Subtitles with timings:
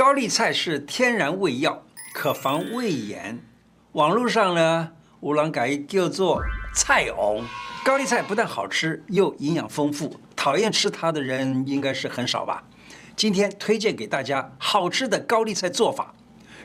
[0.00, 3.38] 高丽菜是天然胃药，可防胃炎。
[3.92, 6.42] 网络上呢，有人改叫做
[6.74, 7.44] 菜红。
[7.84, 12.64] 高丽菜不但好吃，又营养丰富，讨厌吃它的人应该是很少吧？
[13.14, 16.14] 今天推荐给大家好吃的高丽菜做法，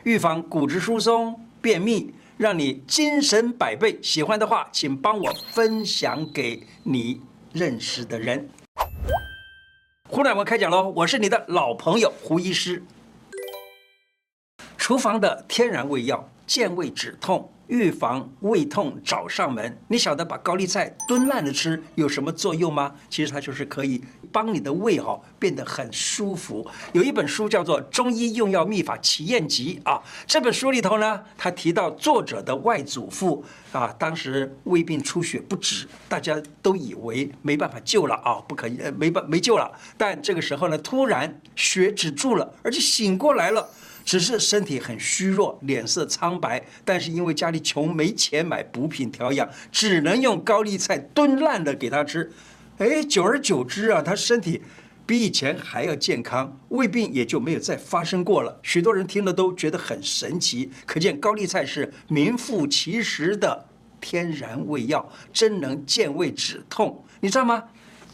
[0.04, 3.98] 预防骨质疏松、便秘，让你精神百倍。
[4.02, 7.20] 喜欢的话，请帮我分享给你
[7.52, 8.48] 认识的人。
[10.08, 10.90] 胡乃文开讲喽！
[10.96, 12.82] 我是你的老朋友胡医师。
[14.86, 19.76] 厨房的天然胃药，健胃止痛，预防胃痛找上门。
[19.88, 22.94] 你晓得把高丽菜炖烂了吃有什么作用吗？
[23.10, 26.64] 其实它就是可以帮你的胃哈变得很舒服。
[26.92, 39.68] 有一本书叫做《中医用药秘法奇验集》啊，这本书里头呢，他提到作者的外祖父啊，当时胃病出血不止，大家都以为没办法救了啊，不可以，呃没办没救了。
[39.98, 43.68] 但这个时候呢，突然血止住了，而且醒过来了。
[44.06, 52.30] 只是身体很虚弱，脸色苍白，但是因为家里穷，没钱买补品调养，只能用高丽菜炖烂的给他吃。
[52.78, 54.62] 哎，久而久之啊，他身体
[55.04, 58.60] 比以前还要健康，胃病也就没有再发生过了。
[58.62, 63.66] 许多人听了都觉得很神奇，可见高丽菜是名副其实的
[64.00, 67.64] 天然胃药，真能健胃止痛，你知道吗？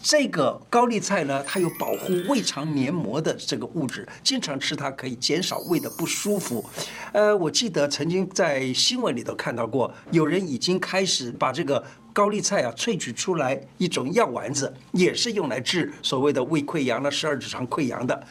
[0.03, 6.65] 这个高丽菜呢，它有保护胃肠黏膜的这个物质，经常吃它可以减少胃的不舒服。
[7.13, 18.27] 呃，我记得曾经在新闻里头看到过，有人已经开始把这个高丽菜啊萃取出来一种药丸子，也是用来治所谓的胃溃疡了、十二指肠溃疡的。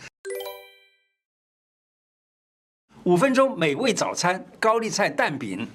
[3.04, 5.68] 五分钟美味早餐，高丽菜蛋饼。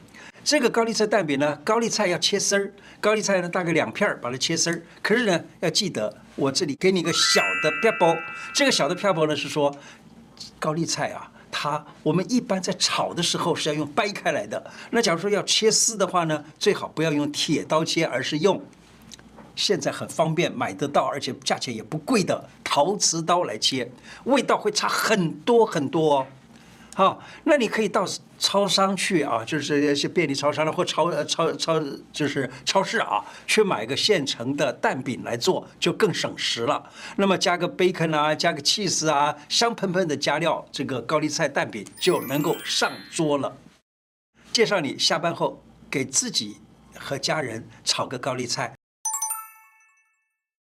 [0.45, 4.81] 这个高丽菜蛋饼呢，高丽菜要切丝儿，高丽菜呢大概两片儿，把它切丝儿。
[5.03, 8.17] 可是呢，要记得我这里给你一个小的撇步，
[8.55, 9.77] 这个小的撇步呢是说，
[10.61, 14.65] 高丽菜啊，它我们一般在炒的时候是要用掰开来的。
[14.91, 18.63] 那假如说要切丝的话呢，最好不要用铁刀切，而是用
[19.57, 23.91] 现在很方便买得到，而且价钱也不贵的陶瓷刀来切，
[24.27, 26.27] 味道会差很多很多哦。
[26.97, 28.07] 好，那你可以到
[28.39, 31.79] 超商去啊，就是一些便利超商了，或超超超
[32.11, 36.91] 就是超市啊，去买个现成的蛋饼来做，就更省时了。
[37.17, 43.55] 那么加个 bacon 啊，加个 cheese 啊，香喷喷的加料，这个高丽菜蛋饼就能够上桌了。
[44.51, 46.57] 介绍你下班后给自己
[46.99, 48.73] 和家人炒个高丽菜。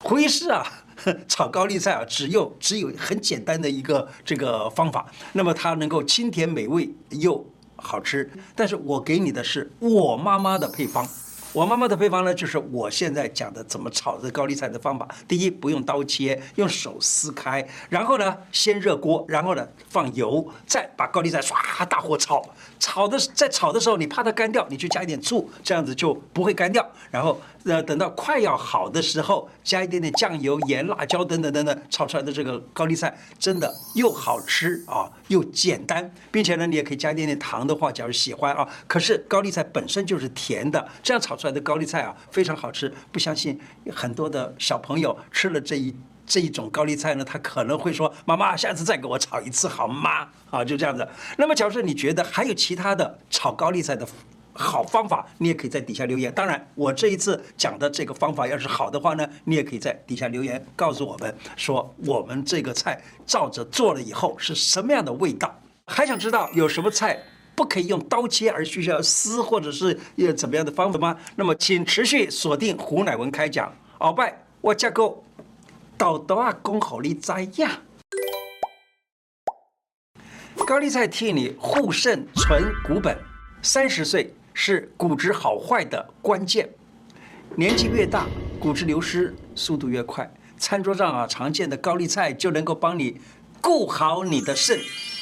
[0.04, 0.64] 回事啊，
[1.26, 7.44] 炒高丽菜啊，只有只有很简单的一个这个方法，那么它能够清甜美味又
[7.75, 8.31] 好吃。
[8.54, 11.06] 但是我给你的是我妈妈的配方。
[11.54, 15.09] 我妈妈的配方呢，就是我现在讲的怎么炒这高丽菜的方法。
[15.26, 22.42] 第一，不用刀切，用手撕开，然后呢，先热锅，然后呢放油，再把高丽菜唰大火炒。
[22.78, 26.86] 炒的在炒的时候，你怕它干掉，你就加一点醋，这样子就不会干掉。
[27.10, 38.67] 然后呃，等到快要好的时候，加一点点酱油、盐、辣椒等等等等，炒出来的这个高丽菜真的又好吃啊，又简单，并且呢，你也可以加一点点糖的话，假如喜欢啊。
[38.87, 42.93] 可是高丽菜本身就是甜的，这样炒出来的高丽菜啊非常好吃。
[43.12, 43.61] 不相信
[43.95, 45.95] 很多的小朋友吃了这一
[46.27, 51.07] 这一种高丽菜呢，他可能会说：“妈妈，下次再给我炒一次好吗？”啊，就这样子。
[51.37, 54.07] 那么，假如说你觉得还有其他的炒高丽菜的
[54.59, 56.33] 好方法，你也可以在底下留言。
[56.35, 65.59] 当然，我这一次讲的这个方法要是好的话呢，你也可以在底下留言告诉我们，说我们这个菜照着做了以后是什么样的味道。
[65.87, 67.23] 还想知道有什么菜
[67.55, 71.17] 不可以用刀切，而需要撕或者是有怎么样的方法吗？
[71.37, 73.73] 那么，请持续锁定胡乃文开讲。
[74.01, 75.25] 鳌拜，我架构。
[75.97, 77.81] 豆豆啊，恭候你在呀！
[80.65, 83.19] 高丽菜替你护肾存骨本，
[83.63, 86.69] 三十岁是骨质好坏的关键。
[87.55, 88.27] 年纪越大，
[88.59, 90.29] 骨质流失速度越快。
[90.59, 93.21] 餐桌上啊，常见的高丽菜就能够帮你
[93.61, 94.77] 顾好你的肾。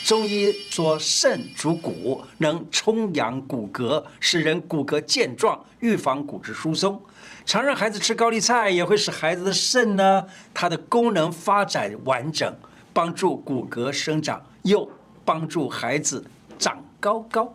[0.06, 6.98] 中医说肾主骨，能充养骨骼，使人骨骼健壮，预防骨质疏松。
[7.44, 10.24] 常让孩子吃高丽菜，也会使孩子的肾呢，
[10.54, 12.56] 它的功能发展完整，
[12.94, 14.90] 帮助骨骼生长，又
[15.26, 16.24] 帮助孩子
[16.58, 17.54] 长高高。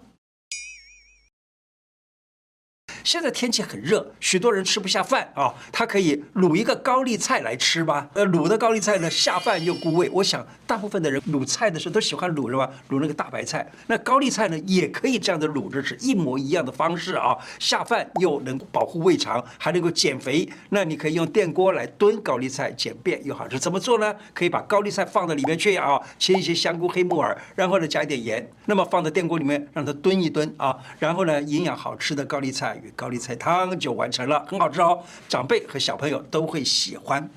[3.12, 8.10] 现在天气很热，许多人吃不下饭啊，他可以卤一个高丽菜来吃吧。
[8.13, 10.10] 呃，卤的高丽菜呢，下饭又顾胃。
[10.13, 12.69] 我想大部分的人卤菜的时候都喜欢卤是吧？
[12.90, 20.48] 卤那个大白菜，那高丽菜呢也可以这样的卤着吃，一模一样的方式啊，下饭又能保护胃肠，还能够减肥。
[20.69, 23.60] 那你可以用电锅来炖高丽菜，简便又好吃。
[23.60, 24.16] 怎么做呢？
[24.34, 37.27] 可以把高丽菜放到里面去啊，切一些香菇、黑木耳，然后呢加一点盐，那么放在电锅里面让它炖一炖啊，然后呢营养好吃的高丽菜与高丽菜汤就完成了，很好吃哦，长辈和小朋友都会喜欢。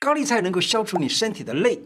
[0.00, 1.76] 高丽菜能够消除你身体的累，《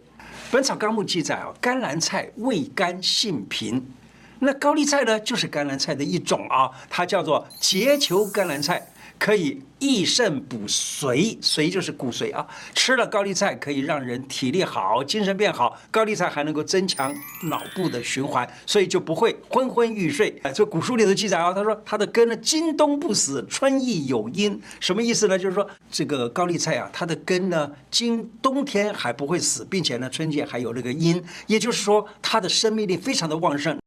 [0.50, 3.95] 本草纲目》记载啊，甘蓝菜味甘性平。
[4.39, 12.47] 那高丽菜呢，就是甘蓝菜的一种啊，它叫做结球甘蓝菜，可以益肾补髓，髓就是骨髓啊。
[12.75, 15.79] 吃了高丽菜可以让人体力好，精神变好。
[15.91, 20.38] 高丽菜还能够增强脑部的循环，所以就不会昏昏欲睡。
[20.43, 24.61] 哎，这古书里头记载啊，他说它的根呢，今冬不死，春意有阴。
[24.81, 25.38] 什么意思呢？
[25.38, 33.79] 就是说这个高丽菜啊，它的根呢，今冬天还不会死，并且呢，春季还有那个阴，也就是说它的生命力非常的旺盛。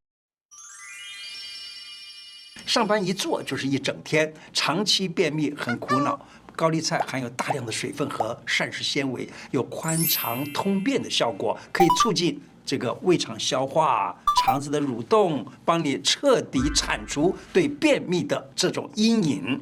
[2.72, 6.18] 上班一坐就是一整天，长期便秘很苦恼。
[6.56, 19.60] 高丽菜含有大量的水分和膳食纤维，有宽肠通便的效果，可以促进这个胃肠消化、肠子的蠕动，帮你彻底铲除对便秘的这种阴影。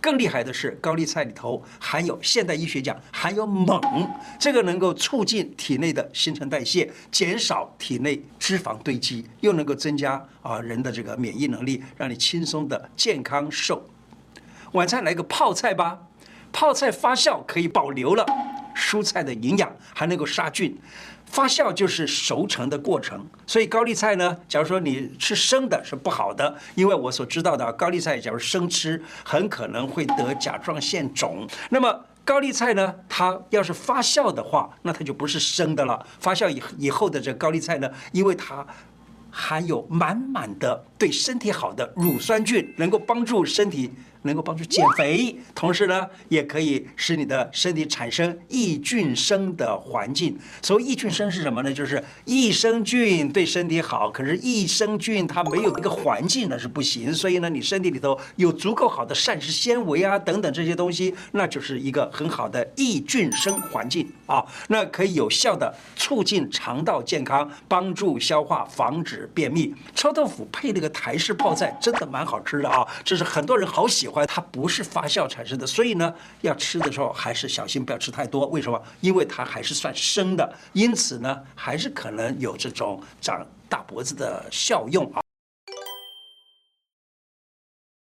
[0.00, 4.08] 更厉害的是，高丽菜里头含有现代医学讲含有锰，
[4.38, 13.88] 这个能够促进体内的新陈代谢，减少体内脂肪堆积，又能够增加啊人的这个免疫能力，让你轻松的健康瘦。
[14.72, 15.98] 晚餐来个泡菜吧，
[16.52, 18.24] 泡菜发酵可以保留了
[18.74, 20.76] 蔬菜的营养，还能够杀菌。
[21.32, 31.48] 发酵就是熟成的过程，所以高丽菜呢，假如说你吃生的是不好的，因为我所知道的高丽菜，假如生吃，很可能会得甲状腺肿。
[31.70, 36.06] 那么高丽菜呢，它要是发酵的话，那它就不是生的了。
[36.20, 38.66] 发酵以以后的这高丽菜呢，因为它
[39.30, 43.90] 含有满满的对身体好的乳酸菌，能够帮助身体。
[44.22, 50.38] 能够帮助减肥，同时呢，也可以使你的身体产生益菌生的环境。
[50.62, 51.72] 所谓益菌生是什么呢？
[51.72, 57.12] 就是益生菌对身体好，可是益生菌它没有一个环境那是不行。
[57.12, 64.44] 所以呢，你身体里头有足够好的膳食纤维啊等等这些东西，那就是一个很好的益菌生环境啊。
[64.68, 69.74] 那可以有效的促进肠道健康，帮助消化，防止便秘。
[69.94, 74.11] 臭豆腐配那个台式泡菜真的蛮好吃的啊，这是很多人好喜欢。
[74.26, 78.46] 它不是发酵产生的，所以呢，要吃的时候还是小心，不要吃太多。
[78.48, 78.82] 为什么？
[79.00, 85.21] 因为它还是算生的，因此呢，还是可能有这种长大脖子的效用啊。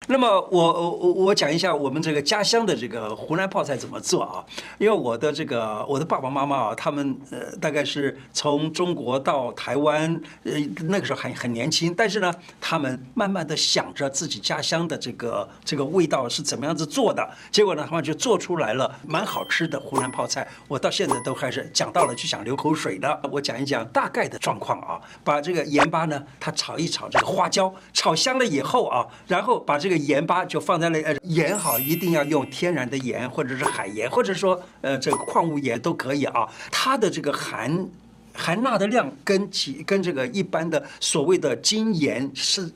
[0.09, 4.45] 那么我我我讲一下我们这个家乡的这个湖南泡菜怎么做啊？
[4.79, 10.53] 因为我的这个我的爸爸妈妈啊，他们呃大概是从中国到台湾，呃
[10.85, 20.47] 那个时候还很年轻，但是呢，他们慢慢的想着自己家乡的这个这个味道是怎么样子做的，结果呢，他们就做出来了蛮好吃的湖南泡菜。
[20.69, 23.21] 我到现在都还是讲到了就想流口水的。
[23.33, 29.96] 我讲一讲大概的状况啊，把这个盐巴呢，它炒一炒这个花椒，炒香了以后啊，然后把这个。
[29.97, 36.47] 盐巴就放在那，呃，盐好一定要用天然的盐，或者是海盐，或者说呃这个矿物盐都可以啊。
[36.71, 37.89] 它的这个含
[38.35, 42.71] 含钠的量跟其跟这个一般的所谓的精盐是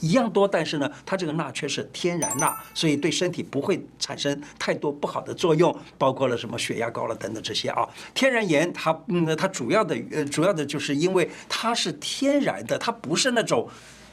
[0.00, 7.88] 一样多，但是呢，它这个钠却是天然钠，所以对身体不会产生太多不好的作用，包括了什么血压高了等等这些啊。
[8.12, 13.68] 天然盐它嗯它主要的呃主要的就是因为它是天然的，它不是那种。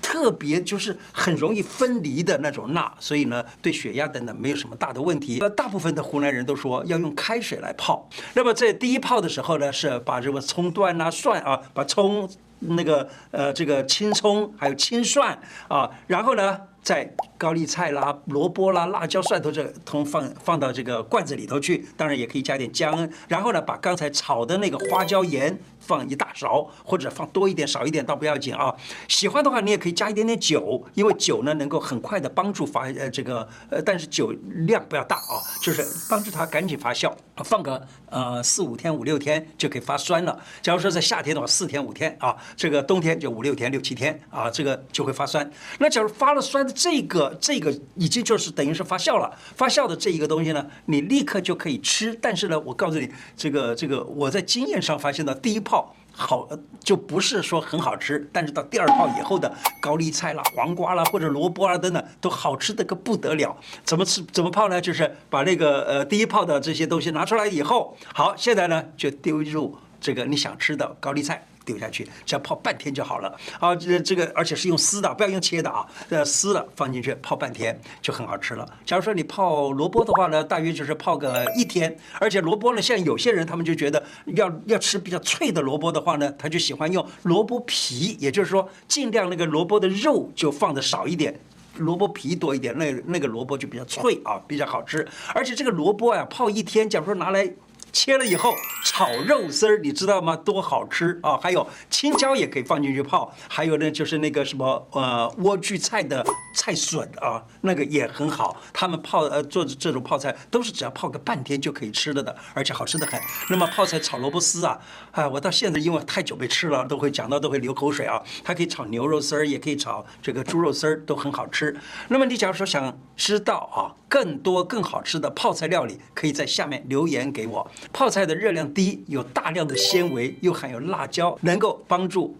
[0.10, 5.38] 特别就是很容易分离的那种钠，所以呢，对血压等等没有什么大的问题。
[5.39, 8.10] 那大部分的湖南人都说要用开水来泡。
[8.34, 12.28] 那么在第一泡的时候呢，是把这个葱段啊、蒜啊，把葱
[12.62, 25.59] 那个呃这个青葱还有青蒜啊，然后呢，在高丽菜啦、萝卜啦、辣椒、蒜头这通放放到这个罐子里头去，当然也可以加点姜，然后呢，把刚才炒的那个花椒盐。
[25.81, 28.75] 放一大勺，或者放多一点、少一点倒不要紧啊。
[29.07, 37.12] 喜欢的话，你也可以加一点点酒，因为酒呢能够很快的帮助发呃这个呃，但是酒量不要大啊，就是帮助它赶紧发酵。
[37.45, 40.38] 放个呃四五天、五六天就可以发酸了。
[40.62, 45.50] 假如说在夏天的话，四天五天啊，这个冬天就五六天、六七天啊，这个就会发酸。
[45.79, 52.17] 那假如发了酸这个这个已经就是等于是发酵了，发酵的这一个东西呢，你立刻就可以吃。
[52.21, 55.95] 但是呢，我告诉你，这个这个我在经验上发现的第一泡。
[56.11, 56.49] 好，
[56.83, 63.55] 就不是说很好吃，但是到第二泡以后的高丽菜啦、黄瓜啦或者萝卜啊等等，都好吃的个不得了。
[63.85, 64.21] 怎么吃？
[64.33, 64.81] 怎么泡呢？
[64.81, 71.47] 就是把那个呃第一泡的这些东西拿出来以后，好，现在呢就丢入这个你想吃的高丽菜。
[71.69, 73.31] 丢下去，只要泡半天就好了。
[73.59, 75.85] 啊，这这个而且是用丝的，不要用切的啊。
[76.09, 78.67] 这丝的放进去泡半天就很好吃了。
[78.83, 81.95] 假如说你泡萝卜的话呢，大约就是泡个一天。
[82.19, 91.39] 而且萝卜呢，像有些人他们就觉得要要吃比较脆的萝卜的话呢，他就喜欢用萝卜皮，也就是说尽量那个萝卜的肉就放的少一点，
[91.77, 95.07] 萝卜皮多一点，那那个萝卜就比较脆啊，比较好吃。
[95.35, 97.53] 而且这个萝卜呀，泡一天，假如说拿来。
[97.91, 98.53] 切了以后
[98.86, 100.36] 炒肉丝儿，你知道吗？
[100.36, 101.38] 多好吃啊！
[101.38, 106.25] 还有青椒也可以放进去泡，还有呢，就是那个什么呃莴苣菜的
[106.60, 108.58] 菜笋啊，那个也很好。
[108.74, 113.18] 他们泡呃做这种泡菜都是只要泡个半天就可以吃了的，而且好吃得很。
[113.50, 114.78] 那么泡菜炒萝卜丝啊，
[115.12, 118.22] 啊，我到现在因为太久没吃了，都会讲到都会流口水啊。
[118.44, 121.74] 它可以炒牛肉丝儿，也可以炒这个猪肉丝儿，都很好吃。
[122.10, 127.72] 那么你假如说想知道啊更多更好吃的泡菜料理，可以在下面留言给我。
[127.94, 132.36] 泡菜的热量低，有大量的纤维，又含有辣椒，能够帮助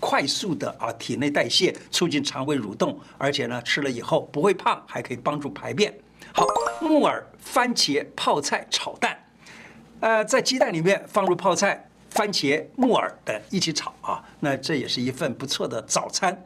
[0.00, 5.92] 快速的啊体内代谢，促进肠胃蠕动，而且呢吃了以后不会胖，还可以帮助排便。
[6.32, 6.44] 好，
[6.80, 9.18] 木耳、番茄泡菜炒蛋，
[10.00, 16.44] 呃，在鸡蛋里面放入泡菜、番茄、木耳等一起炒啊，那这也是一份不错的早餐。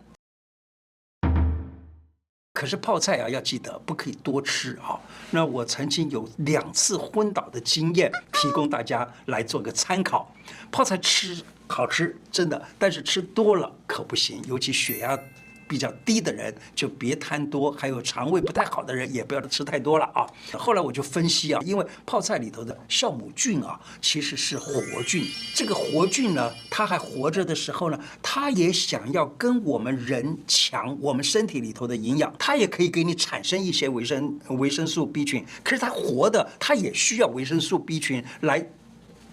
[2.54, 5.00] 可是泡菜啊，要记得不可以多吃啊。
[5.30, 10.32] 那我曾经有两次昏倒的经验，提供大家来做个参考。
[10.70, 15.18] 泡菜吃好吃，真的，但是吃多了可不行，尤其血压。
[15.68, 20.26] 比较低的人就别贪多，还有肠胃不太好的人也不要吃太多了啊。
[20.52, 25.24] 后来我就分析啊，因为泡菜里头的酵母菌啊，其实是活菌。
[25.54, 35.42] 这个活菌呢，它还活着的时候呢，它也想要跟我们人抢我们身体里头的营养，它也可以给你产生一些维生维生素 B 群。
[35.64, 38.62] 可是它活的，它也需要维生素 B 群来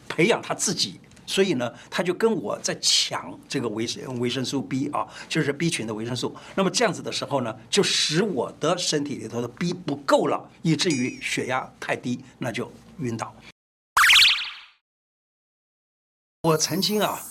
[0.08, 1.02] 培养它自己。
[1.30, 6.36] 所以呢，他就跟我在抢这个维维生素 B 啊，就是 B 群的维生素。
[6.56, 13.32] 那么这样子的时候呢，就使我的身体里头的 B 不够了，以至于血压太低，那就晕倒。
[16.42, 17.22] 我曾经啊，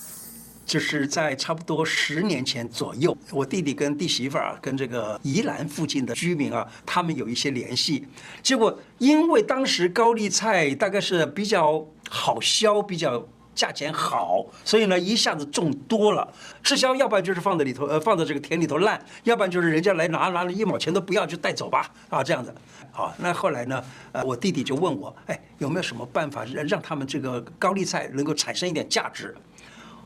[0.65, 8.07] 就是在差不多十年前左右，我弟弟跟弟媳妇儿啊，跟这个宜兰附近的居民啊，他们有一些联系。
[8.45, 13.27] 结果因为当时高丽菜大概是比较好销，比较。
[13.59, 22.55] 价钱好，所以呢一下子种多了，滞销，要不然就是放在里头，呃，放在这个田里头烂，要不然就是人家来拿，拿了一毛钱都不要就带走吧，啊，这样子，
[22.93, 29.35] 好，那后来呢，呃，我弟弟就问我，哎，有没有什么办法让让他们这个高丽菜能够产生一点价值？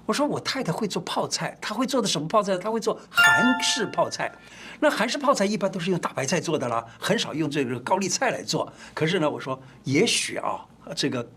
[0.06, 2.56] 我说我太太会做泡菜，她会做的什么泡菜？
[2.56, 4.32] 她会做韩式泡菜，
[4.80, 8.72] 那韩式泡菜一般都是用大白菜做的啦，很少用这个高丽菜来做。
[8.94, 10.64] 可是呢，我说也许啊。
[10.94, 11.28] 这个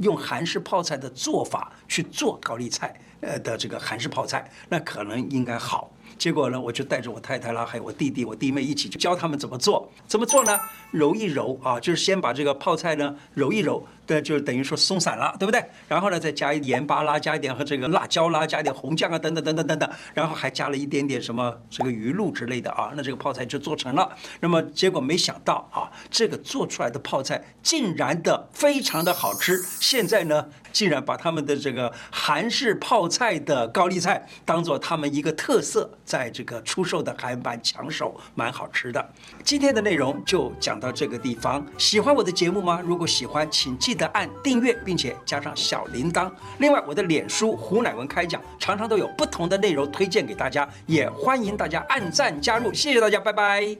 [0.00, 5.90] 用韩式泡菜的做法去做高丽菜，呃的这个韩式泡菜，那可能应该好。
[6.18, 9.90] 结果呢，我就带着我太太啦，还有我弟弟、我弟妹一起，就教他们怎么做。
[10.06, 10.60] 怎么做呢？
[10.90, 13.86] 揉一揉啊，就是先把这个泡菜呢揉一揉。
[14.04, 15.64] 对，就等于说松散了，对不对？
[15.88, 19.90] 然后呢，再加一盐巴啦，加一点和这个辣椒啦，加一点红酱啊，等等等等等等。
[20.12, 24.10] 然后还加了一点点什么这个鱼露之类的啊，那这个泡菜就做成了。
[24.40, 29.56] 那么结果没想到啊，这个做出来的泡菜竟然的非常的好吃。
[29.80, 39.12] 现在呢，竟然把他们的这个韩式泡菜的高丽菜当做他们一个特色，在这个出售的还蛮抢手，蛮好吃的。
[39.44, 41.64] 今天的内容就讲到这个地方。
[41.78, 42.80] 喜欢我的节目吗？
[42.84, 43.92] 如果喜欢，请记。
[43.92, 46.32] 记得按订阅，并且加上小铃铛。
[46.60, 52.72] 另外，我的脸书胡乃文开讲，常常都有不同的内容推荐给大家，也欢迎大家按赞加入。
[52.72, 53.76] 谢谢大家，拜拜。